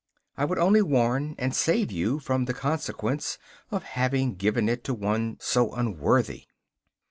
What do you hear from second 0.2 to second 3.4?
I would only warn and save you from the consequence